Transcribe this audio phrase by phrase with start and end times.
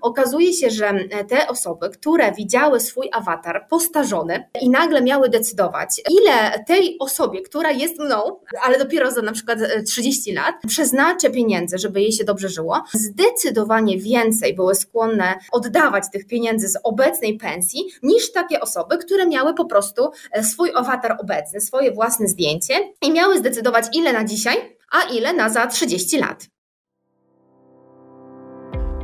[0.00, 0.94] okazuje się, że
[1.28, 7.70] te osoby, które widziały swój awatar postarzony i nagle miały decydować, ile tej osobie, która
[7.70, 12.48] jest mną, ale dopiero za na przykład 30 lat, przeznaczę pieniędzy, żeby jej się dobrze
[12.48, 19.26] żyło, zdecydowanie więcej były skłonne oddawać tych pieniędzy z obecnej pensji niż takie osoby, które
[19.26, 20.10] miały po prostu
[20.42, 24.56] swój awatar obecny, swoje własne zdjęcie i miały zdecydować, ile na dzisiaj,
[24.90, 26.51] a ile na za 30 lat.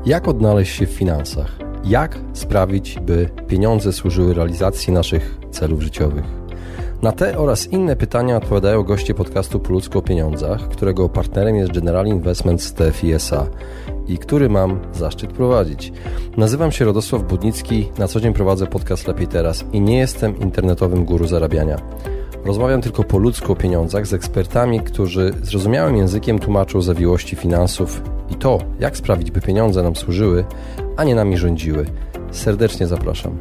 [0.07, 1.59] Jak odnaleźć się w finansach?
[1.85, 6.25] Jak sprawić, by pieniądze służyły realizacji naszych celów życiowych?
[7.03, 12.07] Na te oraz inne pytania odpowiadają goście podcastu Po o pieniądzach, którego partnerem jest General
[12.07, 13.47] Investments TFISA
[14.09, 15.93] i który mam zaszczyt prowadzić.
[16.37, 21.05] Nazywam się Radosław Budnicki, na co dzień prowadzę podcast Lepiej Teraz i nie jestem internetowym
[21.05, 21.77] guru zarabiania.
[22.45, 28.35] Rozmawiam tylko po ludzku o pieniądzach z ekspertami, którzy zrozumiałym językiem tłumaczą zawiłości finansów i
[28.35, 30.45] to, jak sprawić, by pieniądze nam służyły,
[30.97, 31.87] a nie nami rządziły.
[32.31, 33.39] Serdecznie zapraszam.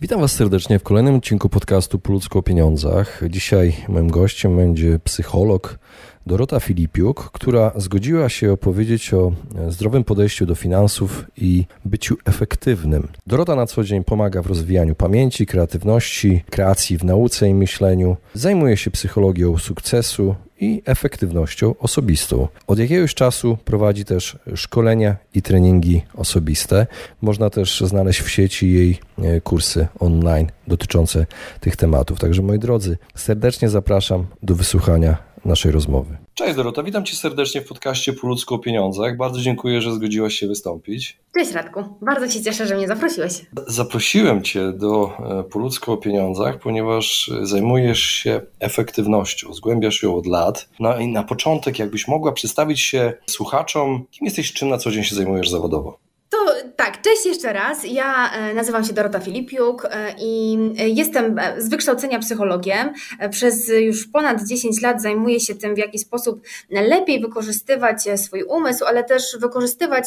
[0.00, 3.20] Witam Was serdecznie w kolejnym odcinku podcastu Po o pieniądzach.
[3.28, 5.78] Dzisiaj moim gościem będzie psycholog
[6.26, 9.32] Dorota Filipiuk, która zgodziła się opowiedzieć o
[9.68, 13.08] zdrowym podejściu do finansów i byciu efektywnym.
[13.26, 18.16] Dorota na co dzień pomaga w rozwijaniu pamięci, kreatywności, kreacji w nauce i myśleniu.
[18.34, 22.48] Zajmuje się psychologią sukcesu i efektywnością osobistą.
[22.66, 26.86] Od jakiegoś czasu prowadzi też szkolenia i treningi osobiste.
[27.22, 31.26] Można też znaleźć w sieci jej e, kursy online dotyczące
[31.60, 32.18] tych tematów.
[32.18, 36.16] Także moi drodzy, serdecznie zapraszam do wysłuchania naszej rozmowy.
[36.34, 39.16] Cześć Dorota, witam Cię serdecznie w podcaście Po ludzku o pieniądzach.
[39.16, 41.18] Bardzo dziękuję, że zgodziłaś się wystąpić.
[41.34, 43.32] Cześć Radku, bardzo się cieszę, że mnie zaprosiłeś.
[43.66, 50.26] Zaprosiłem Cię do e, Po ludzku o pieniądzach, ponieważ zajmujesz się efektywnością, zgłębiasz ją od
[50.26, 50.68] lat.
[50.80, 55.04] No i na początek, jakbyś mogła przedstawić się słuchaczom, kim jesteś, czym na co dzień
[55.04, 55.98] się zajmujesz zawodowo?
[56.30, 56.38] To
[56.76, 57.84] tak, cześć jeszcze raz.
[57.84, 62.92] Ja e, nazywam się Dorota Filipiuk e, i e, jestem z wykształcenia psychologiem.
[63.30, 68.84] Przez już ponad 10 lat zajmuję się tym, w jaki sposób lepiej wykorzystywać swój umysł,
[68.84, 70.04] ale też wykorzystywać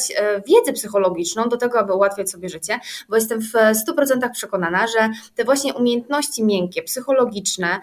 [0.48, 5.44] wiedzę psychologiczną do tego, aby ułatwiać sobie życie, bo jestem w 100% przekonana, że te
[5.44, 7.80] właśnie umiejętności miękkie, psychologiczne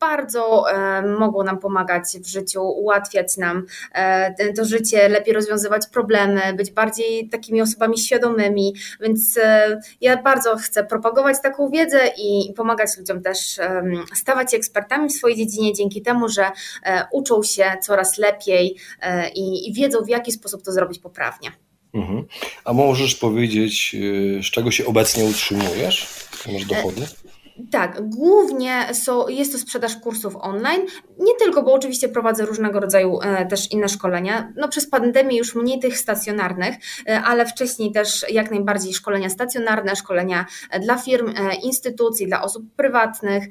[0.00, 0.64] bardzo
[1.18, 3.66] mogą nam pomagać w życiu, ułatwiać nam
[4.56, 10.56] to życie, lepiej rozwiązywać problemy, być bardziej takimi osobami, osobami świadomymi, więc e, ja bardzo
[10.56, 13.38] chcę propagować taką wiedzę i pomagać ludziom też
[14.14, 16.50] stawać się ekspertami w swojej dziedzinie dzięki temu, że
[16.82, 21.52] e, uczą się coraz lepiej e, i wiedzą w jaki sposób to zrobić poprawnie.
[21.94, 22.24] Mhm.
[22.64, 23.96] A możesz powiedzieć,
[24.42, 26.08] z czego się obecnie utrzymujesz?
[26.52, 27.06] Masz dochody?
[27.70, 28.86] Tak, głównie
[29.28, 30.82] jest to sprzedaż kursów online.
[31.18, 34.52] Nie tylko, bo oczywiście prowadzę różnego rodzaju e, też inne szkolenia.
[34.56, 36.76] No, przez pandemię już mniej tych stacjonarnych,
[37.08, 42.64] e, ale wcześniej też jak najbardziej szkolenia stacjonarne, szkolenia e, dla firm, instytucji, dla osób
[42.76, 43.44] prywatnych,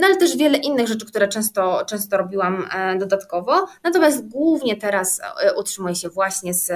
[0.00, 2.68] no ale też wiele innych rzeczy, które często, często robiłam
[2.98, 3.66] dodatkowo.
[3.84, 5.20] Natomiast głównie teraz
[5.58, 6.72] utrzymuję się właśnie z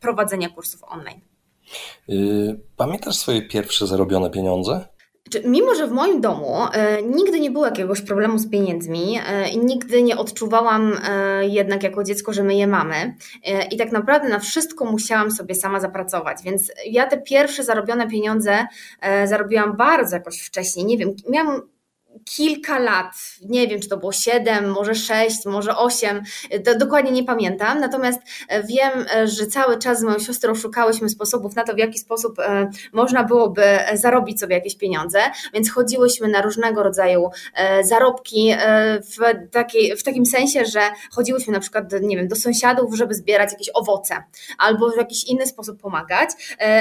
[0.00, 1.20] prowadzenia kursów online.
[2.08, 4.93] Y, pamiętasz swoje pierwsze zarobione pieniądze?
[5.44, 9.58] Mimo, że w moim domu e, nigdy nie było jakiegoś problemu z pieniędzmi e, i
[9.58, 13.14] nigdy nie odczuwałam e, jednak jako dziecko, że my je mamy
[13.70, 18.66] i tak naprawdę na wszystko musiałam sobie sama zapracować, więc ja te pierwsze zarobione pieniądze
[19.24, 21.62] zarobiłam bardzo jakoś wcześniej, nie wiem, miałam
[22.24, 23.14] kilka lat,
[23.48, 26.22] nie wiem czy to było 7, może 6, może 8,
[26.78, 31.56] dokładnie nie pamiętam, natomiast e, wiem, e, że cały czas z moją siostrą szukałyśmy sposobów
[31.56, 33.62] na to, w jaki sposób e, można byłoby
[33.94, 35.18] zarobić sobie jakieś pieniądze,
[35.54, 37.30] więc chodziłyśmy na różnego rodzaju
[37.82, 38.54] zarobki
[39.00, 40.80] w, takiej, w takim sensie, że
[41.12, 44.24] chodziłyśmy na przykład, nie wiem, do sąsiadów, żeby zbierać jakieś owoce,
[44.58, 46.30] albo w jakiś inny sposób pomagać,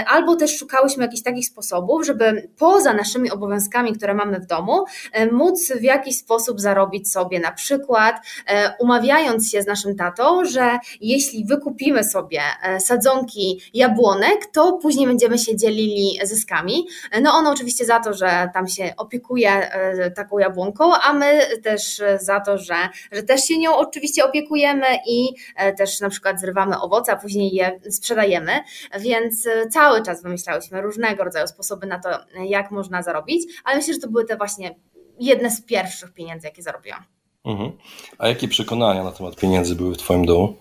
[0.08, 4.86] albo też szukałyśmy jakichś takich sposobów, żeby poza naszymi obowiązkami, które mamy w domu,
[5.34, 8.16] móc w jakiś sposób zarobić sobie, na przykład
[8.48, 15.08] e, umawiając się z naszym tatą, że jeśli wykupimy sobie e, sadzonki jabłonek, to później
[15.08, 16.88] będziemy się dzielili zyskami.
[17.22, 22.02] No on oczywiście za to, że tam się opiekuje e, taką jabłonką, a my też
[22.22, 22.76] za to, że,
[23.12, 25.30] że też się nią oczywiście opiekujemy i
[25.78, 28.52] też na przykład zrywamy owoce, a później je sprzedajemy,
[29.00, 32.10] więc cały czas wymyślałyśmy różnego rodzaju sposoby na to,
[32.46, 34.76] jak można zarobić, ale myślę, że to były te właśnie
[35.20, 37.04] jedne z pierwszych pieniędzy, jakie zarobiłam.
[37.46, 37.72] Mhm.
[38.18, 40.56] A jakie przekonania na temat pieniędzy były w Twoim domu?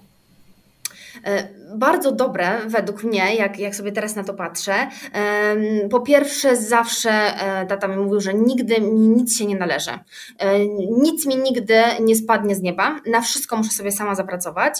[1.75, 4.75] Bardzo dobre według mnie, jak, jak sobie teraz na to patrzę.
[5.91, 9.91] Po pierwsze, zawsze e, tata mi mówił, że nigdy mi nic się nie należy.
[10.39, 13.01] E, nic mi nigdy nie spadnie z nieba.
[13.07, 14.75] Na wszystko muszę sobie sama zapracować,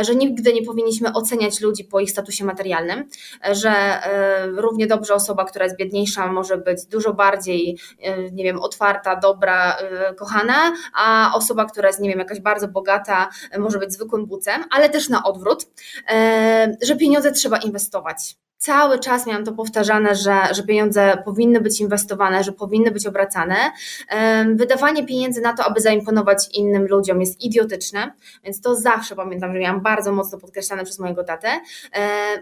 [0.00, 3.04] e, że nigdy nie powinniśmy oceniać ludzi po ich statusie materialnym,
[3.52, 3.72] że
[4.56, 7.78] równie dobrze osoba, która jest biedniejsza, może być dużo bardziej,
[8.32, 9.76] nie wiem, otwarta, dobra,
[10.16, 13.28] kochana, a osoba, która jest, nie wiem, jakaś bardzo bogata,
[13.58, 15.66] może być zwykłym bucem, ale też na odwrót,
[16.82, 22.44] że pieniądze trzeba inwestować cały czas miałam to powtarzane, że, że pieniądze powinny być inwestowane,
[22.44, 23.56] że powinny być obracane.
[24.54, 28.12] Wydawanie pieniędzy na to, aby zaimponować innym ludziom jest idiotyczne,
[28.44, 31.48] więc to zawsze pamiętam, że miałam bardzo mocno podkreślane przez mojego tatę.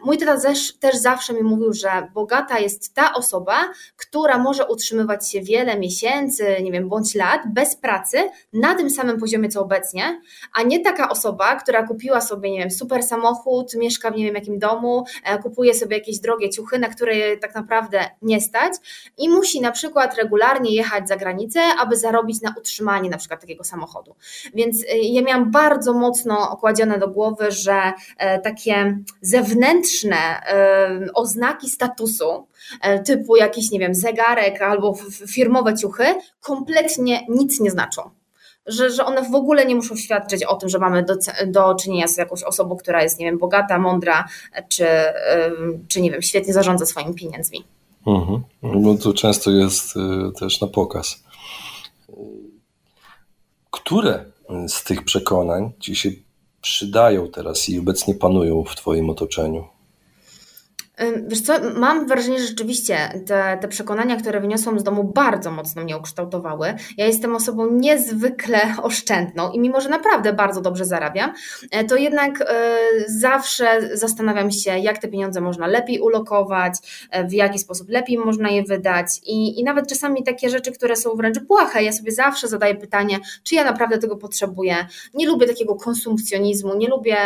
[0.04, 3.56] Mój tata też, też zawsze mi mówił, że bogata jest ta osoba,
[3.96, 8.18] która może utrzymywać się wiele miesięcy, nie wiem, bądź lat bez pracy
[8.52, 10.20] na tym samym poziomie co obecnie,
[10.54, 14.34] a nie taka osoba, która kupiła sobie, nie wiem, super samochód, mieszka w nie wiem
[14.34, 18.72] jakim domu, e, kupuje sobie jakieś drogie ciuchy, na które tak naprawdę nie stać
[19.18, 23.64] i musi na przykład regularnie jechać za granicę, aby zarobić na utrzymanie na przykład takiego
[23.64, 24.14] samochodu.
[24.54, 31.70] Więc y, ja miałam bardzo mocno okładzione do głowy, że e, takie zewnętrzne e, oznaki
[31.70, 32.46] statusu,
[32.80, 34.94] e, typu jakiś, nie wiem, zegarek albo
[35.28, 36.04] firmowe ciuchy,
[36.40, 38.10] kompletnie nic nie znaczą
[38.66, 41.14] że, że one w ogóle nie muszą świadczyć o tym, że mamy do,
[41.46, 44.28] do czynienia z jakąś osobą, która jest, nie wiem, bogata, mądra,
[44.68, 44.86] czy,
[45.88, 47.64] czy nie wiem, świetnie zarządza swoimi pieniędzmi.
[48.06, 48.42] Mhm.
[48.62, 50.00] Bo to często jest y,
[50.38, 51.24] też na pokaz.
[53.70, 54.24] Które
[54.68, 56.10] z tych przekonań ci się
[56.62, 59.64] przydają teraz i obecnie panują w Twoim otoczeniu?
[61.26, 65.82] Wiesz co, mam wrażenie, że rzeczywiście te, te przekonania, które wyniosłam z domu, bardzo mocno
[65.82, 66.74] mnie ukształtowały.
[66.96, 71.32] Ja jestem osobą niezwykle oszczędną i mimo, że naprawdę bardzo dobrze zarabiam,
[71.70, 72.76] e, to jednak e,
[73.06, 76.74] zawsze zastanawiam się, jak te pieniądze można lepiej ulokować,
[77.10, 80.96] e, w jaki sposób lepiej można je wydać i, i nawet czasami takie rzeczy, które
[80.96, 84.86] są wręcz błahe, ja sobie zawsze zadaję pytanie, czy ja naprawdę tego potrzebuję.
[85.14, 87.16] Nie lubię takiego konsumpcjonizmu, nie lubię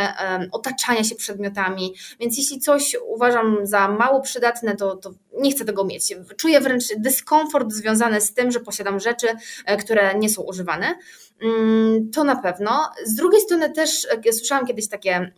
[0.53, 5.85] otaczania się przedmiotami, więc jeśli coś uważam za mało przydatne, to, to nie chcę tego
[5.85, 6.15] mieć.
[6.37, 9.27] Czuję wręcz dyskomfort związany z tym, że posiadam rzeczy,
[9.67, 10.95] e, które nie są używane.
[11.43, 12.91] Mm, to na pewno.
[13.05, 15.33] Z drugiej strony też e, słyszałam kiedyś takie,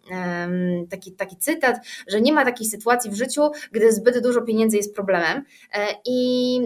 [0.91, 1.77] taki, taki cytat,
[2.09, 5.45] że nie ma takiej sytuacji w życiu, gdy zbyt dużo pieniędzy jest problemem.
[5.75, 6.61] E, I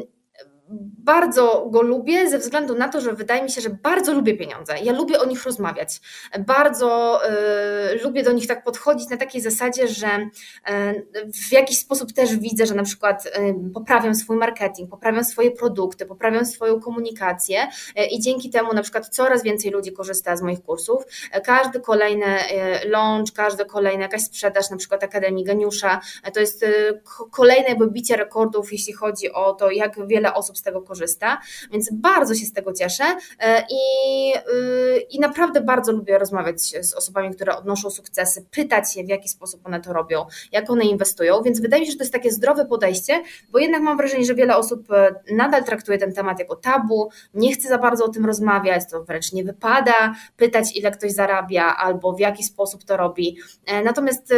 [0.68, 4.74] bardzo go lubię ze względu na to, że wydaje mi się, że bardzo lubię pieniądze.
[4.82, 6.00] Ja lubię o nich rozmawiać.
[6.38, 7.20] Bardzo
[7.92, 12.36] y, lubię do nich tak podchodzić na takiej zasadzie, że y, w jakiś sposób też
[12.36, 13.30] widzę, że na przykład y,
[13.74, 17.66] poprawiam swój marketing, poprawiam swoje produkty, poprawiam swoją komunikację
[18.10, 21.02] i dzięki temu na przykład coraz więcej ludzi korzysta z moich kursów.
[21.44, 22.26] Każdy kolejny
[22.84, 26.00] launch, każdy kolejny jakaś sprzedaż, na przykład Akademii Geniusza,
[26.34, 26.64] to jest
[27.30, 31.40] kolejne jakby bicie rekordów, jeśli chodzi o to, jak wiele osób z tego korzysta,
[31.72, 33.04] więc bardzo się z tego cieszę
[33.38, 39.04] e, i, y, i naprawdę bardzo lubię rozmawiać z osobami, które odnoszą sukcesy, pytać je,
[39.04, 42.04] w jaki sposób one to robią, jak one inwestują, więc wydaje mi się, że to
[42.04, 46.12] jest takie zdrowe podejście, bo jednak mam wrażenie, że wiele osób e, nadal traktuje ten
[46.12, 50.76] temat jako tabu, nie chce za bardzo o tym rozmawiać, to wręcz nie wypada pytać,
[50.76, 53.38] ile ktoś zarabia albo w jaki sposób to robi.
[53.66, 54.32] E, natomiast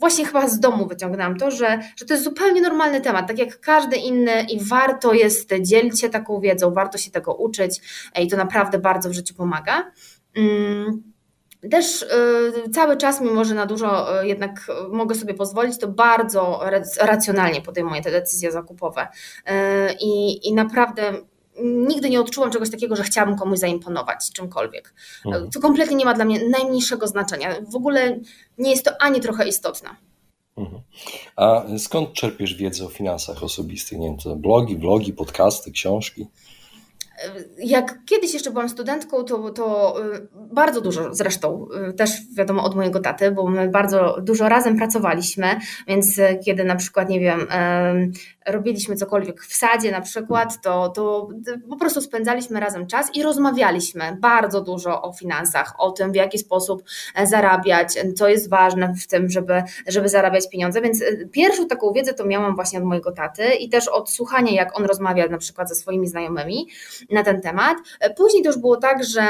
[0.00, 3.60] właśnie chyba z domu wyciągnęłam to, że, że to jest zupełnie normalny temat, tak jak
[3.60, 7.80] każdy inny i warto jest dzielić się taką wiedzą, warto się tego uczyć
[8.20, 9.92] i to naprawdę bardzo w życiu pomaga.
[10.36, 11.02] Mm,
[11.70, 16.60] też y, cały czas, mimo że na dużo y, jednak mogę sobie pozwolić, to bardzo
[17.00, 19.08] racjonalnie podejmuję te decyzje zakupowe.
[19.48, 19.52] Y,
[20.00, 21.12] I, i naprawdę
[21.62, 24.94] nigdy nie odczułam czegoś takiego, że chciałabym komuś zaimponować czymkolwiek.
[25.26, 25.50] Mhm.
[25.50, 27.56] To kompletnie nie ma dla mnie najmniejszego znaczenia.
[27.72, 28.20] W ogóle
[28.58, 29.90] nie jest to ani trochę istotne.
[30.56, 30.82] Mhm.
[31.36, 33.98] A skąd czerpiesz wiedzę o finansach osobistych?
[33.98, 36.26] Nie wiem, to blogi, vlogi, podcasty, książki?
[37.58, 42.74] Jak kiedyś jeszcze byłam studentką, to, to y, bardzo dużo zresztą, y, też wiadomo od
[42.74, 47.46] mojego taty, bo my bardzo dużo razem pracowaliśmy, więc kiedy na przykład, nie wiem,
[48.46, 51.28] robiliśmy cokolwiek w sadzie na przykład, to, to
[51.70, 56.38] po prostu spędzaliśmy razem czas i rozmawialiśmy bardzo dużo o finansach, o tym, w jaki
[56.38, 56.82] sposób
[57.14, 60.80] e, zarabiać, co jest ważne w tym, żeby, żeby zarabiać pieniądze.
[60.80, 64.52] Więc e, pierwszą taką wiedzę to miałam właśnie od mojego taty i też od słuchania,
[64.52, 66.66] jak on rozmawia na przykład ze swoimi znajomymi
[67.10, 67.78] na ten temat.
[68.00, 69.22] E, później to już było tak, że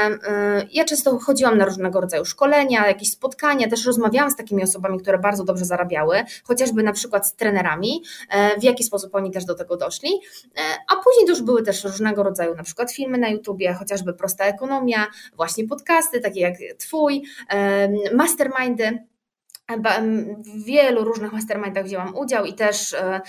[0.71, 5.17] ja często chodziłam na różnego rodzaju szkolenia, jakieś spotkania, też rozmawiałam z takimi osobami, które
[5.17, 8.03] bardzo dobrze zarabiały, chociażby na przykład z trenerami,
[8.59, 10.09] w jaki sposób oni też do tego doszli.
[10.57, 14.13] E, a później to już były też różnego rodzaju na przykład filmy na YouTubie, chociażby
[14.13, 17.23] Prosta Ekonomia, właśnie podcasty, takie jak Twój,
[18.13, 19.05] mastermindy.
[19.69, 23.21] W wielu różnych mastermindach wzięłam udział i też e,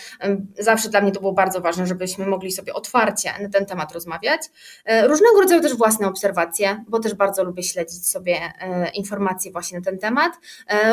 [0.59, 4.41] zawsze dla mnie to było bardzo ważne, żebyśmy mogli sobie otwarcie na ten temat rozmawiać.
[4.85, 9.79] E, różnego rodzaju też własne obserwacje, bo też bardzo lubię śledzić sobie e, informacje właśnie
[9.79, 10.33] na ten temat.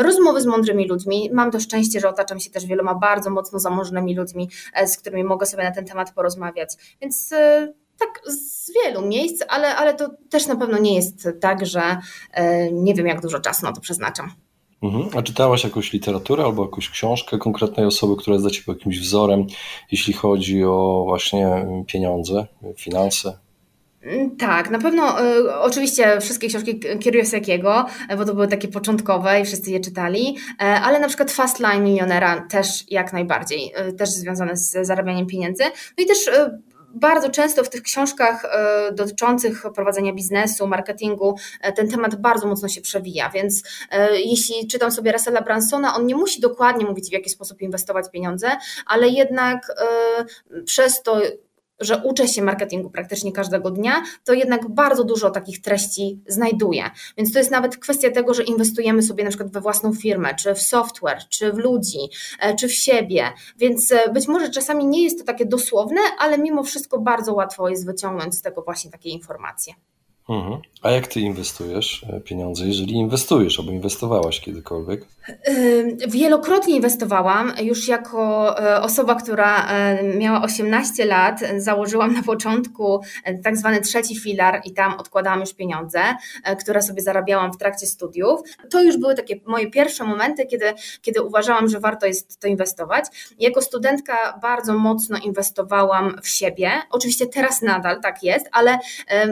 [0.01, 1.29] Rozmowy z mądrymi ludźmi.
[1.33, 4.49] Mam to szczęście, że otaczam się też wieloma bardzo mocno zamożnymi ludźmi,
[4.85, 6.97] z którymi mogę sobie na ten temat porozmawiać.
[7.01, 7.29] Więc
[7.99, 11.97] tak z wielu miejsc, ale, ale to też na pewno nie jest tak, że
[12.71, 14.31] nie wiem, jak dużo czasu na to przeznaczam.
[14.83, 15.09] Mhm.
[15.17, 19.45] A czytałaś jakąś literaturę albo jakąś książkę konkretnej osoby, która jest dla Ciebie jakimś wzorem,
[19.91, 22.47] jeśli chodzi o właśnie pieniądze,
[22.77, 23.37] finanse?
[24.01, 27.85] Mm, tak, na pewno y, oczywiście wszystkie książki Kiyosakiego,
[28.17, 31.83] bo to były takie początkowe i wszyscy je czytali, e, ale na przykład Fast Line
[31.83, 35.63] Milionera też jak najbardziej, y, też związane z zarabianiem pieniędzy.
[35.97, 36.29] No i też
[36.93, 42.67] bardzo często w tych książkach e, dotyczących prowadzenia biznesu, marketingu, e, ten temat bardzo mocno
[42.67, 47.13] się przewija, więc e, jeśli czytam sobie Russella Bransona, on nie musi dokładnie mówić, w
[47.13, 48.51] jaki sposób inwestować pieniądze,
[48.85, 49.67] ale jednak
[50.65, 51.21] przez to,
[51.79, 56.83] że uczę się marketingu praktycznie każdego dnia, to jednak bardzo dużo takich treści znajduję.
[57.17, 60.53] Więc to jest nawet kwestia tego, że inwestujemy sobie na przykład we własną firmę, czy
[60.53, 61.99] w software, czy w ludzi,
[62.39, 63.29] e, czy w siebie.
[63.57, 67.69] Więc e, być może czasami nie jest to takie dosłowne, ale mimo wszystko bardzo łatwo
[67.69, 69.73] jest wyciągnąć z tego właśnie takie informacje.
[70.29, 70.61] Mhm.
[70.83, 75.05] A jak ty inwestujesz e, pieniądze, jeżeli inwestujesz albo inwestowałaś kiedykolwiek?
[76.07, 77.53] Wielokrotnie inwestowałam.
[77.61, 83.01] Już jako e, osoba, która e, miała 18 lat, założyłam na początku
[83.43, 85.99] tak zwany trzeci filar i tam odkładałam już pieniądze,
[86.59, 88.41] które sobie zarabiałam w trakcie studiów.
[88.69, 93.05] To już były takie moje pierwsze momenty, kiedy, kiedy uważałam, że warto jest to inwestować.
[93.39, 96.71] Jako studentka bardzo mocno inwestowałam w siebie.
[96.89, 98.79] Oczywiście teraz nadal tak jest, ale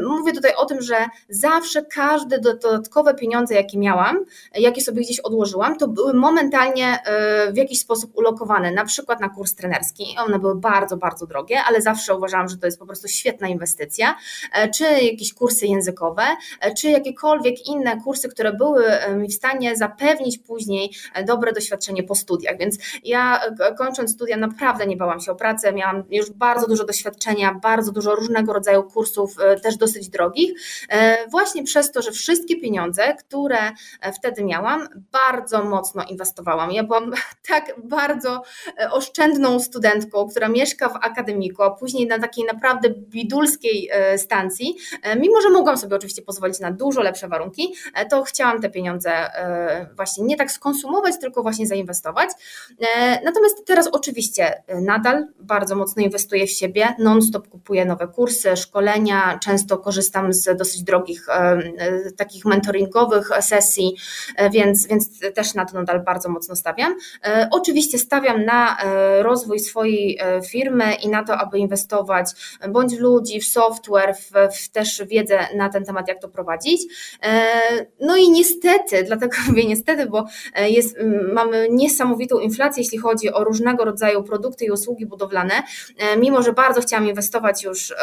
[0.07, 0.95] mówię tutaj o tym, że
[1.29, 7.57] zawsze każde dodatkowe pieniądze, jakie miałam, jakie sobie gdzieś odłożyłam, to były momentalnie e, w
[7.57, 10.15] jakiś sposób ulokowane, na przykład na kurs trenerski.
[10.25, 14.15] One były bardzo, bardzo drogie, ale zawsze uważałam, że to jest po prostu świetna inwestycja,
[14.53, 16.23] e, czy jakieś kursy językowe,
[16.61, 18.83] e, czy jakiekolwiek inne kursy, które były
[19.15, 20.91] mi w stanie zapewnić później
[21.27, 22.57] dobre doświadczenie po studiach.
[22.57, 23.41] Więc ja
[23.77, 28.15] kończąc studia naprawdę nie bałam się o pracę, miałam już bardzo dużo doświadczenia, bardzo dużo
[28.15, 30.61] różnego rodzaju kursów, też dosyć drogich,
[31.29, 36.71] właśnie przez to, że wszystkie pieniądze, które e, wtedy miałam, bardzo mocno inwestowałam.
[36.71, 37.11] Ja byłam
[37.49, 38.43] tak bardzo
[38.79, 44.75] e, oszczędną studentką, która mieszka w akademiku, a później na takiej naprawdę bidulskiej stacji,
[45.19, 47.75] mimo że mogłam sobie oczywiście pozwolić na dużo lepsze warunki,
[48.09, 49.31] to chciałam te pieniądze
[49.95, 52.29] właśnie nie tak skonsumować, tylko właśnie zainwestować.
[53.23, 59.77] Natomiast teraz oczywiście nadal bardzo mocno inwestuję w siebie, non-stop kupuję nowe kursy, szkolenia, często
[59.77, 61.59] korzystam z dosyć drogich e,
[62.17, 63.95] takich mentoringowych sesji,
[64.35, 66.95] e, więc, więc też na to nadal bardzo mocno stawiam.
[67.23, 68.77] E, oczywiście stawiam na
[69.21, 72.27] rozwój swojej firmy i na to, aby inwestować
[72.69, 76.81] bądź w ludzi, w software, w, w też wiedzę na ten temat, jak to prowadzić.
[77.99, 80.25] No i niestety, dlatego mówię niestety, bo
[80.55, 80.97] jest,
[81.33, 85.63] mamy niesamowitą inflację, jeśli chodzi o różnego rodzaju produkty i usługi budowlane.
[86.17, 87.93] Mimo, że bardzo chciałam inwestować już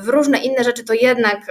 [0.00, 1.46] w różne inne rzeczy, to jednak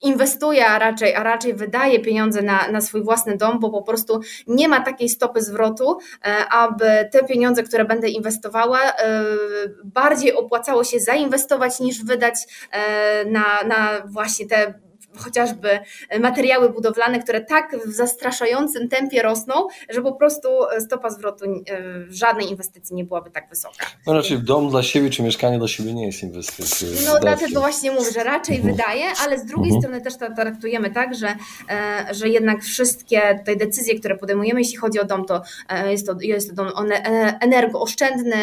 [0.00, 4.20] inwestuje, a raczej, a raczej wydaje pieniądze na, na swój własny dom, bo po prostu
[4.46, 9.24] nie ma takiej stopy zwrotu, e, aby te pieniądze, które będę inwestowała, e,
[9.84, 12.34] bardziej opłacało się zainwestować niż wydać
[12.70, 14.87] e, na, na właśnie te
[15.18, 15.78] chociażby
[16.20, 19.54] materiały budowlane, które tak w zastraszającym tempie rosną,
[19.90, 20.48] że po prostu
[20.80, 21.44] stopa zwrotu
[22.08, 23.86] w żadnej inwestycji nie byłaby tak wysoka.
[24.06, 26.88] No raczej dom dla siebie czy mieszkanie dla siebie nie jest inwestycją.
[27.06, 28.76] No dlatego właśnie mówię, że raczej mhm.
[28.76, 29.82] wydaje, ale z drugiej mhm.
[29.82, 31.28] strony też to traktujemy tak, że,
[31.70, 36.06] e, że jednak wszystkie te decyzje, które podejmujemy, jeśli chodzi o dom, to e, jest
[36.06, 36.94] to, jest to dom e,
[37.40, 38.36] energooszczędny,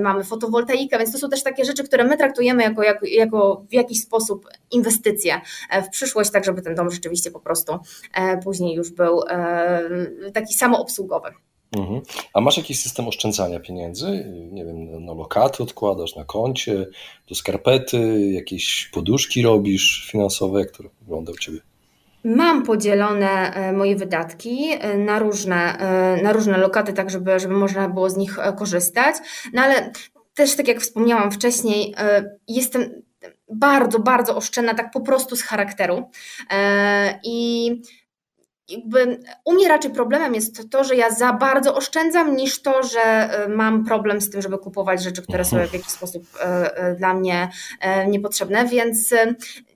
[0.00, 3.72] mamy fotowoltaikę, więc to są też takie rzeczy, które my traktujemy jako, jako, jako w
[3.72, 5.40] jakiś sposób inwestycje
[5.86, 7.78] w przyszłość tak żeby ten dom rzeczywiście po prostu
[8.14, 11.28] e, później już był e, taki samoobsługowy.
[11.76, 12.00] Mhm.
[12.34, 14.06] A masz jakiś system oszczędzania pieniędzy?
[14.52, 16.86] Nie wiem, na lokaty odkładasz, na koncie,
[17.28, 20.60] do skarpety, jakieś poduszki robisz finansowe?
[20.60, 21.58] Jak to wygląda u Ciebie?
[22.24, 25.78] Mam podzielone e, moje wydatki na różne,
[26.22, 29.16] na różne lokaty, tak żeby, żeby można było z nich korzystać.
[29.52, 29.92] No ale
[30.34, 31.94] też tak jak wspomniałam wcześniej,
[32.48, 33.02] jestem
[33.54, 36.10] bardzo, bardzo oszczędna, tak po prostu z charakteru.
[36.50, 37.70] E, I
[38.68, 43.00] jakby u mnie raczej problemem jest to, że ja za bardzo oszczędzam, niż to, że
[43.00, 47.14] e, mam problem z tym, żeby kupować rzeczy, które są w jakiś sposób e, dla
[47.14, 47.48] mnie
[48.08, 49.14] niepotrzebne, więc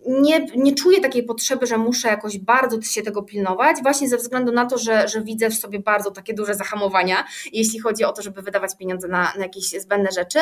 [0.07, 4.53] nie, nie czuję takiej potrzeby, że muszę jakoś bardzo się tego pilnować, właśnie ze względu
[4.53, 8.23] na to, że, że widzę w sobie bardzo takie duże zahamowania, jeśli chodzi o to,
[8.23, 10.39] żeby wydawać pieniądze na, na jakieś zbędne rzeczy,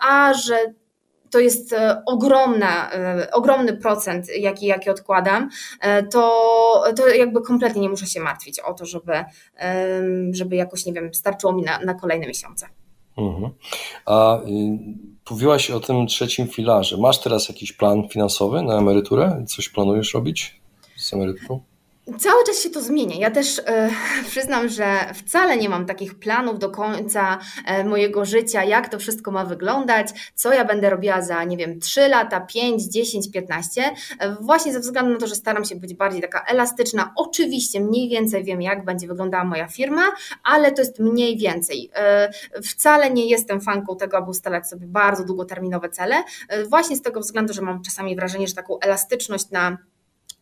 [0.00, 0.56] a że
[1.32, 7.82] to jest e, ogromna, e, ogromny procent, jaki, jaki odkładam, e, to, to jakby kompletnie
[7.82, 9.24] nie muszę się martwić o to, żeby,
[10.30, 12.66] żeby jakoś, nie wiem, starczyło mi na, na kolejne miesiące.
[13.18, 13.50] Mhm.
[14.06, 14.42] A y,
[15.30, 16.96] mówiłaś o tym trzecim filarze.
[16.96, 19.44] Masz teraz jakiś plan finansowy na emeryturę?
[19.48, 20.60] Coś planujesz robić
[20.96, 21.60] z emeryturą?
[22.06, 23.16] Cały czas się to zmienia.
[23.16, 23.90] Ja też e,
[24.30, 29.30] przyznam, że wcale nie mam takich planów do końca e, mojego życia, jak to wszystko
[29.30, 33.90] ma wyglądać, co ja będę robiła za, nie wiem, 3 lata, 5, 10, 15.
[34.18, 37.12] E, właśnie ze względu na to, że staram się być bardziej taka elastyczna.
[37.16, 40.02] Oczywiście mniej więcej wiem, jak będzie wyglądała moja firma,
[40.44, 41.90] ale to jest mniej więcej.
[41.94, 42.30] E,
[42.62, 46.22] wcale nie jestem fanką tego, aby ustalać sobie bardzo długoterminowe cele,
[46.68, 49.78] właśnie z tego względu, że mam czasami wrażenie, że taką elastyczność na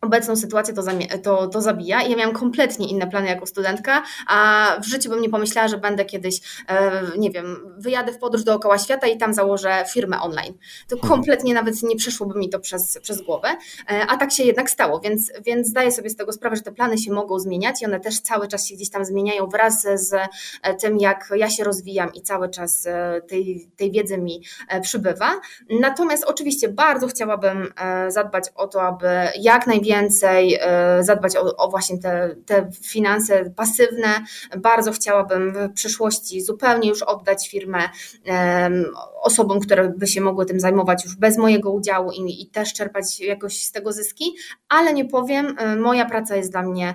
[0.01, 0.83] obecną sytuację to,
[1.23, 2.03] to, to zabija.
[2.03, 5.79] I ja miałam kompletnie inne plany jako studentka, a w życiu bym nie pomyślała, że
[5.79, 10.55] będę kiedyś, e, nie wiem, wyjadę w podróż dookoła świata i tam założę firmę online.
[10.89, 11.13] To mhm.
[11.13, 13.49] kompletnie nawet nie przeszłoby mi to przez, przez głowę,
[13.91, 16.73] e, a tak się jednak stało, więc, więc zdaję sobie z tego sprawę, że te
[16.73, 20.15] plany się mogą zmieniać i one też cały czas się gdzieś tam zmieniają wraz z
[20.63, 22.89] e, tym, jak ja się rozwijam i cały czas
[23.29, 24.43] tej, tej wiedzy mi
[24.83, 25.41] przybywa.
[25.81, 27.73] Natomiast oczywiście bardzo chciałabym
[28.09, 29.07] zadbać o to, aby
[29.39, 34.25] jak najwięcej więcej, e, zadbać o, o właśnie te, te finanse pasywne.
[34.59, 37.89] Bardzo chciałabym w przyszłości zupełnie już oddać firmę
[39.23, 43.21] osobom, które by się mogły tym zajmować już bez mojego udziału i, i też czerpać
[43.21, 44.25] jakoś z tego zyski,
[44.69, 46.95] ale nie powiem, e, moja praca jest dla mnie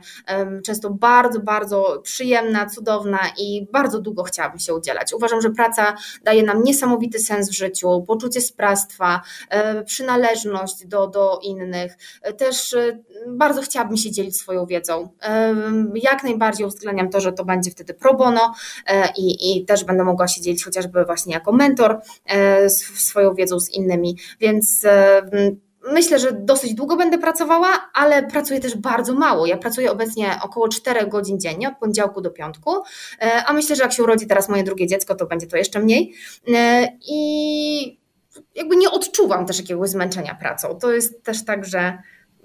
[0.65, 5.13] często bardzo, bardzo przyjemna, cudowna i bardzo długo chciałabym się udzielać.
[5.13, 11.39] Uważam, że praca daje nam niesamowity sens w życiu, poczucie sprawstwa, e, przynależność do, do
[11.43, 11.97] innych,
[12.37, 12.75] też
[13.27, 15.09] bardzo chciałabym się dzielić swoją wiedzą.
[15.95, 18.53] Jak najbardziej uwzględniam to, że to będzie wtedy pro bono
[18.87, 23.59] e, i, i też będę mogła się dzielić chociażby właśnie jako mentor e, swoją wiedzą
[23.59, 24.85] z innymi, więc
[25.91, 29.45] Myślę, że dosyć długo będę pracowała, ale pracuję też bardzo mało.
[29.45, 32.71] Ja pracuję obecnie około 4 godzin dziennie, od poniedziałku do piątku,
[33.21, 35.79] e, a myślę, że jak się urodzi teraz moje drugie dziecko, to będzie to jeszcze
[35.79, 36.13] mniej.
[37.07, 37.99] I
[38.55, 40.79] jakby nie odczuwam też jakiegoś zmęczenia pracą.
[40.79, 41.97] To jest też tak, że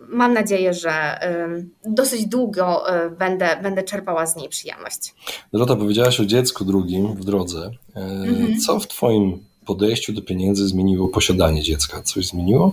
[0.09, 1.21] mam nadzieję, że
[1.85, 5.15] dosyć długo y, będę, będę czerpała z niej przyjemność.
[5.53, 7.71] Dorota, powiedziałaś o dziecku drugim w drodze.
[7.97, 8.61] E, mhm.
[8.61, 12.03] Co w Twoim podejściu do pieniędzy zmieniło posiadanie dziecka?
[12.03, 12.73] Coś zmieniło?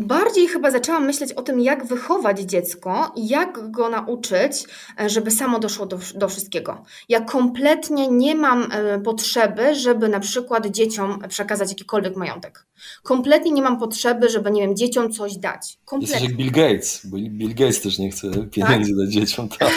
[0.00, 4.64] Bardziej chyba zaczęłam myśleć o tym, jak wychować dziecko i jak go nauczyć,
[5.00, 6.84] e, żeby samo doszło do, do wszystkiego.
[7.08, 12.66] Ja kompletnie nie mam e, potrzeby, żeby na przykład dzieciom przekazać jakikolwiek majątek.
[13.02, 15.78] Kompletnie nie mam potrzeby, żeby, nie wiem, dzieciom coś dać.
[15.84, 16.14] Kompletnie.
[16.14, 18.98] Jesteś jak Bill Gates, bo Bill Gates też nie chce pieniędzy tak?
[18.98, 19.48] dać dzieciom.
[19.48, 19.72] Tak.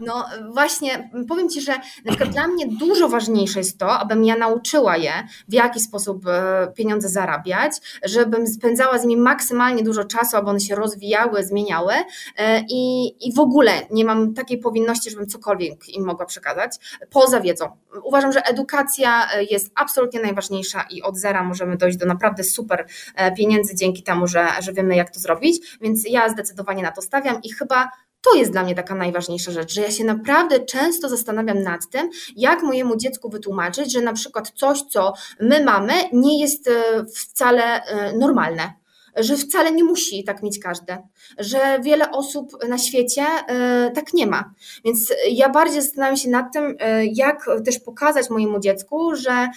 [0.00, 1.72] No właśnie, powiem Ci, że
[2.04, 5.12] na przykład dla mnie dużo ważniejsze jest to, abym ja nauczyła je,
[5.48, 7.72] w jaki sposób e, pieniądze zarabiać,
[8.04, 11.92] żebym spędzała z nimi maksymalnie dużo czasu, aby one się rozwijały, zmieniały
[12.36, 16.76] e, i, i w ogóle nie mam takiej powinności, żebym cokolwiek im mogła przekazać,
[17.10, 17.68] poza wiedzą.
[18.04, 22.86] Uważam, że edukacja e, jest absolutnie najważniejsza i od zera możemy dojść do naprawdę super
[23.14, 27.02] e, pieniędzy dzięki temu, że, że wiemy jak to zrobić, więc ja zdecydowanie na to
[27.02, 27.90] stawiam i chyba
[28.22, 32.10] to jest dla mnie taka najważniejsza rzecz, że ja się naprawdę często zastanawiam nad tym,
[32.36, 36.70] jak mojemu dziecku wytłumaczyć, że na przykład coś, co my mamy, nie jest
[37.14, 37.82] wcale
[38.18, 38.79] normalne
[39.16, 40.98] że wcale nie musi tak mieć każde,
[41.38, 44.52] że wiele osób na świecie e, tak nie ma.
[44.84, 49.48] Więc ja bardziej zastanawiam się nad tym, e, jak też pokazać mojemu dziecku, że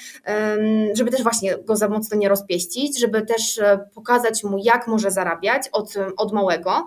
[0.94, 5.12] żeby też właśnie go za mocno nie rozpieścić, żeby też e, pokazać mu, jak może
[5.12, 6.86] zarabiać od, od małego,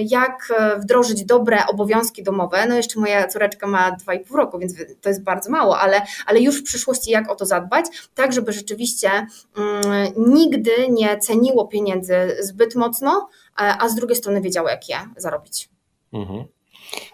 [0.00, 2.66] jak wdrożyć dobre obowiązki domowe.
[2.66, 6.60] No jeszcze moja córeczka ma 2,5 roku, więc to jest bardzo mało, ale, ale już
[6.60, 9.10] w przyszłości jak o to zadbać, tak żeby rzeczywiście
[9.56, 14.96] mm, nigdy nie ceniło pieniędzy, pieniędzy zbyt mocno, a z drugiej strony wiedziały, jak je
[15.16, 15.68] zarobić.
[16.12, 16.44] Mhm.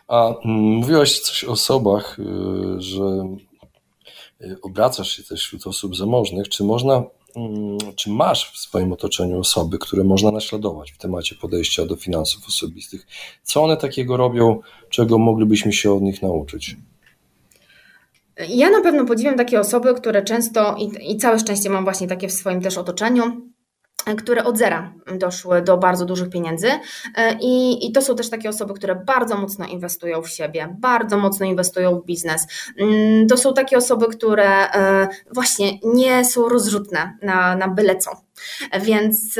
[0.09, 2.23] A mm, mówiłaś coś o osobach, y,
[2.81, 3.35] że
[4.41, 6.49] y, obracasz się też wśród osób zamożnych.
[6.49, 7.03] Czy można,
[7.37, 12.47] mm, czy masz w swoim otoczeniu osoby, które można naśladować w temacie podejścia do finansów
[12.49, 13.07] osobistych?
[13.43, 14.61] Co one takiego robią,
[14.91, 16.77] czego moglibyśmy się od nich nauczyć?
[18.49, 22.29] Ja na pewno podziwiam takie osoby, które często i, i całe szczęście mam właśnie takie
[22.29, 23.49] w swoim też otoczeniu,
[24.16, 26.68] które od zera doszły do bardzo dużych pieniędzy.
[27.16, 31.18] E, I, I to są też takie osoby, które bardzo mocno inwestują w siebie, bardzo
[31.18, 32.47] mocno inwestują w biznes.
[32.79, 38.11] Mm, to są takie osoby, które e, właśnie nie są rozrzutne na, na byle co.
[38.81, 39.38] Więc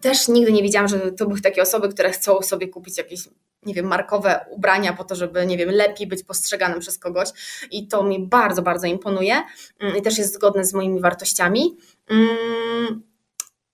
[0.00, 3.28] też nigdy nie widziałam, że to były takie osoby, które chcą sobie kupić jakieś
[3.66, 7.28] nie wiem, markowe ubrania po to, żeby, nie wiem, lepiej być postrzeganym przez kogoś
[7.70, 9.42] i to mi bardzo, bardzo imponuje
[9.80, 11.76] mm, i też jest zgodne z moimi wartościami.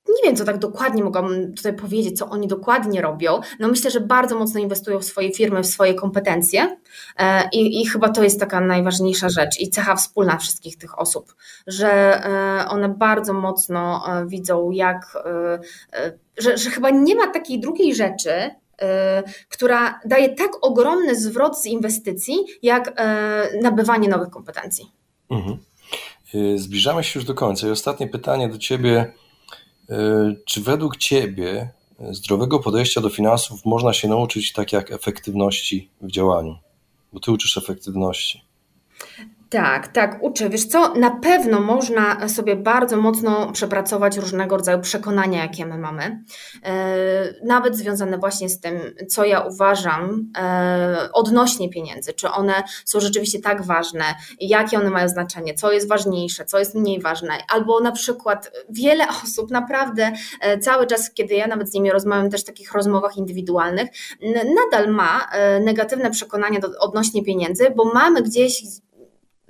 [0.08, 3.40] Nie wiem, co tak dokładnie mogłabym tutaj powiedzieć, co oni dokładnie robią.
[3.60, 6.76] No myślę, że bardzo mocno inwestują w swoje firmy, w swoje kompetencje
[7.16, 11.34] e, i, i chyba to jest taka najważniejsza rzecz i cecha wspólna wszystkich tych osób,
[11.66, 11.90] że
[12.24, 15.22] e, one bardzo mocno e, widzą, jak,
[16.38, 18.30] że, że chyba nie ma takiej drugiej rzeczy,
[19.48, 23.02] która daje tak ogromny zwrot z inwestycji, jak
[23.62, 24.92] nabywanie nowych kompetencji.
[25.30, 25.58] Mhm.
[26.56, 29.12] Zbliżamy się już do końca i ostatnie pytanie do Ciebie
[30.44, 31.70] czy według Ciebie
[32.10, 36.58] zdrowego podejścia do finansów można się nauczyć tak jak efektywności w działaniu?
[37.12, 38.42] Bo Ty uczysz efektywności.
[39.50, 40.48] Tak, tak, uczę.
[40.48, 46.24] Wiesz co, na pewno można sobie bardzo mocno przepracować różnego rodzaju przekonania, jakie my mamy,
[46.64, 53.00] e, nawet związane właśnie z tym, co ja uważam e, odnośnie pieniędzy, czy one są
[53.00, 54.04] rzeczywiście tak ważne,
[54.40, 59.04] jakie one mają znaczenie, co jest ważniejsze, co jest mniej ważne, albo na przykład wiele
[59.24, 63.16] osób naprawdę e, cały czas, kiedy ja nawet z nimi rozmawiam, też w takich rozmowach
[63.16, 63.88] indywidualnych,
[64.56, 65.28] nadal ma
[65.60, 68.62] negatywne przekonania odnośnie pieniędzy, bo mamy gdzieś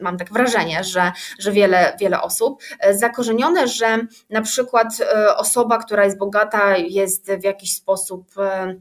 [0.01, 3.99] mam tak wrażenie, że, że wiele, wiele osób, e, zakorzenione, że
[4.31, 8.75] na przykład e, osoba, która jest bogata, jest w jakiś sposób, e,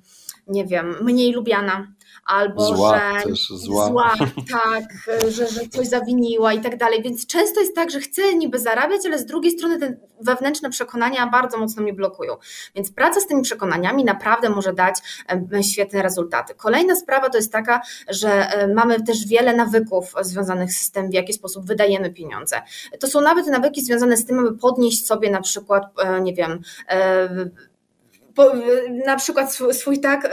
[0.47, 1.87] nie wiem, mniej lubiana,
[2.27, 3.87] albo zła, że zła.
[3.87, 4.13] zła,
[4.51, 4.83] tak,
[5.31, 7.03] że, że coś zawiniła i tak dalej.
[7.03, 11.27] Więc często jest tak, że chcę niby zarabiać, ale z drugiej strony te wewnętrzne przekonania
[11.27, 12.35] bardzo mocno mnie blokują.
[12.75, 14.95] Więc praca z tymi przekonaniami naprawdę może dać
[15.71, 16.53] świetne rezultaty.
[16.55, 21.33] Kolejna sprawa to jest taka, że mamy też wiele nawyków związanych z tym, w jaki
[21.33, 22.61] sposób wydajemy pieniądze.
[22.99, 26.61] To są nawet nawyki związane z tym, aby podnieść sobie na przykład, e, nie wiem,
[28.43, 30.29] e, na przykład swój, swój tak,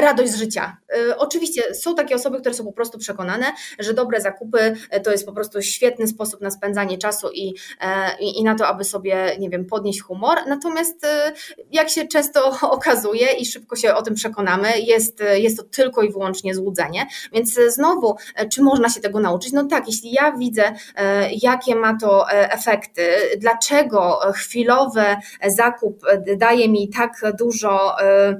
[0.00, 0.76] radość z życia.
[0.96, 3.46] E, oczywiście są takie osoby, które są po prostu przekonane,
[3.78, 8.18] że dobre zakupy e, to jest po prostu świetny sposób na spędzanie czasu i, e,
[8.20, 10.38] i, i na to, aby sobie, nie wiem, podnieść humor.
[10.48, 11.06] Natomiast
[11.72, 16.12] jak się często okazuje i szybko się o tym przekonamy, jest, jest to tylko i
[16.12, 17.06] wyłącznie złudzenie.
[17.32, 18.16] Więc znowu,
[18.52, 19.52] czy można się tego nauczyć?
[19.52, 20.74] No tak, jeśli ja widzę,
[21.42, 23.02] jakie ma to efekty,
[23.38, 25.02] dlaczego chwilowy
[25.46, 28.36] zakup daje mi tak dużo y,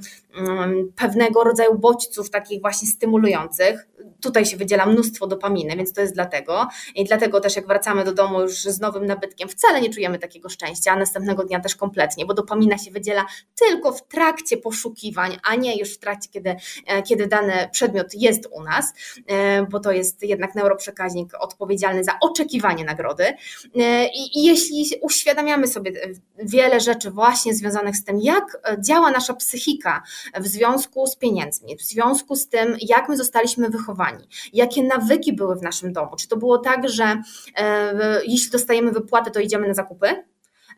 [0.97, 3.89] pewnego rodzaju bodźców takich właśnie stymulujących.
[4.21, 6.69] Tutaj się wydziela mnóstwo dopaminy, więc to jest dlatego.
[6.95, 10.49] I dlatego też jak wracamy do domu już z nowym nabytkiem, wcale nie czujemy takiego
[10.49, 15.55] szczęścia, a następnego dnia też kompletnie, bo dopamina się wydziela tylko w trakcie poszukiwań, a
[15.55, 18.93] nie już w trakcie, kiedy, e, kiedy dany przedmiot jest u nas,
[19.27, 23.25] e, bo to jest jednak neuroprzekaźnik odpowiedzialny za oczekiwanie nagrody.
[23.25, 25.93] E, I, i jeśli uświadamiamy sobie
[26.39, 30.03] wiele rzeczy właśnie związanych z tym, jak działa nasza psychika
[30.35, 35.57] w związku z pieniędzmi, w związku z tym, jak my zostaliśmy wychowani, jakie nawyki były
[35.57, 36.17] w naszym domu.
[36.17, 37.23] Czy to było tak, że
[37.57, 40.25] e, jeśli dostajemy wypłatę, to idziemy na zakupy?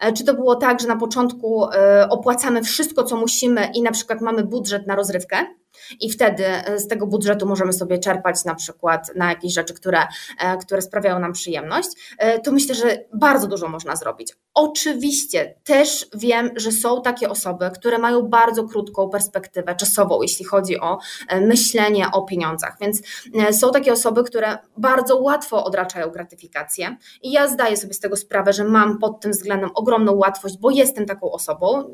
[0.00, 3.90] E, czy to było tak, że na początku e, opłacamy wszystko, co musimy i na
[3.90, 5.46] przykład mamy budżet na rozrywkę?
[6.00, 10.06] I wtedy e, z tego budżetu możemy sobie czerpać na przykład na jakieś rzeczy, które,
[10.40, 14.36] e, które sprawiają nam przyjemność, e, to myślę, że bardzo dużo można zrobić.
[14.54, 20.80] Oczywiście też wiem, że są takie osoby, które mają bardzo krótką perspektywę czasową, jeśli chodzi
[20.80, 20.98] o
[21.40, 23.02] myślenie o pieniądzach, więc
[23.52, 28.52] są takie osoby, które bardzo łatwo odraczają gratyfikację i ja zdaję sobie z tego sprawę,
[28.52, 31.92] że mam pod tym względem ogromną łatwość, bo jestem taką osobą.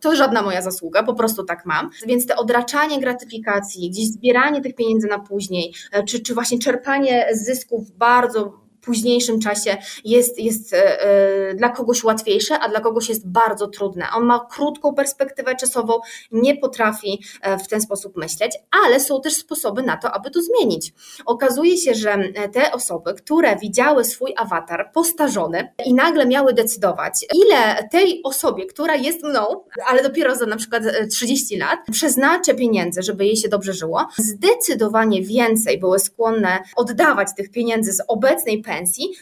[0.00, 1.90] To żadna moja zasługa, po prostu tak mam.
[2.06, 6.58] Więc te odraczanie gratyfikacji gratyfikacji, gdzieś zbieranie tych pieniędzy na później, e, czy, czy właśnie
[6.58, 13.08] czerpanie zysków bardzo późniejszym czasie jest, jest e, e, dla kogoś łatwiejsze, a dla kogoś
[13.08, 14.06] jest bardzo trudne.
[14.16, 15.94] On ma krótką perspektywę czasową,
[16.32, 20.40] nie potrafi e, w ten sposób myśleć, ale są też sposoby na to, aby to
[20.42, 20.92] zmienić.
[21.26, 22.18] Okazuje się, że
[22.52, 28.94] te osoby, które widziały swój awatar postarzony i nagle miały decydować, ile tej osobie, która
[28.94, 33.72] jest mną, ale dopiero za na przykład 30 lat, przeznaczę pieniędzy, żeby jej się dobrze
[33.72, 38.71] żyło, zdecydowanie więcej były skłonne oddawać tych pieniędzy z obecnej pensji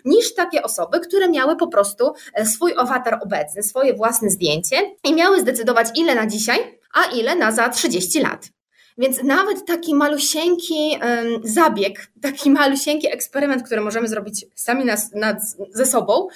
[0.04, 5.14] niż takie osoby, które miały po prostu e, swój awatar obecny, swoje własne zdjęcie i
[5.14, 8.48] miały zdecydować ile na dzisiaj, a ile na za 30 lat.
[9.00, 10.98] Więc nawet taki malusieńki
[11.42, 15.36] zabieg, taki malusieńki eksperyment, który możemy zrobić sami nas, nad,
[15.72, 16.28] ze sobą,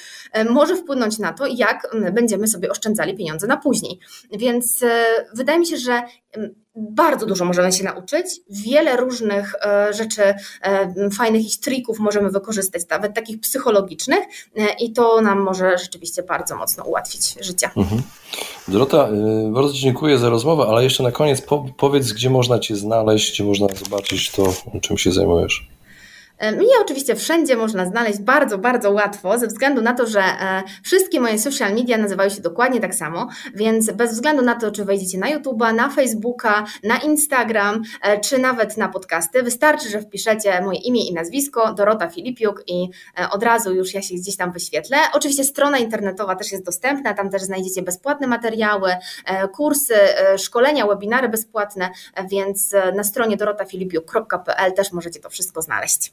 [0.50, 3.98] może wpłynąć na to, jak będziemy sobie oszczędzali pieniądze na później.
[4.32, 6.02] Więc e, wydaje mi się, że
[6.76, 10.22] bardzo dużo możemy się nauczyć, wiele różnych e, rzeczy,
[10.62, 14.24] e, fajnych ich trików możemy wykorzystać, nawet takich psychologicznych
[14.56, 17.70] e, i to nam może rzeczywiście bardzo mocno ułatwić życie.
[17.76, 18.02] Mhm.
[18.68, 19.08] Dorota,
[19.50, 21.42] bardzo dziękuję za rozmowę, ale jeszcze na koniec
[21.76, 25.73] powiedz, gdzie można Cię znaleźć, gdzie można zobaczyć to, czym się zajmujesz.
[26.52, 31.20] Mnie oczywiście wszędzie można znaleźć bardzo, bardzo łatwo, ze względu na to, że e, wszystkie
[31.20, 35.18] moje social media nazywają się dokładnie tak samo, więc bez względu na to, czy wejdziecie
[35.18, 40.78] na YouTube'a, na Facebooka, na Instagram, e, czy nawet na podcasty, wystarczy, że wpiszecie moje
[40.78, 44.96] imię i nazwisko, Dorota Filipiuk i e, od razu już ja się gdzieś tam wyświetlę.
[45.12, 48.90] Oczywiście strona internetowa też jest dostępna, tam też znajdziecie bezpłatne materiały,
[49.52, 49.94] kursy,
[50.38, 51.90] szkolenia, webinary bezpłatne,
[52.30, 56.12] więc na stronie dorotafilipiuk.pl też możecie to wszystko znaleźć.